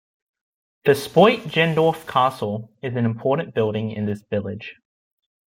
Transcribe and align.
The 0.85 0.93
"Spoitgendorf 0.93 2.07
Castle" 2.07 2.71
is 2.81 2.95
an 2.95 3.05
important 3.05 3.53
building 3.53 3.91
in 3.91 4.07
this 4.07 4.23
village. 4.31 4.77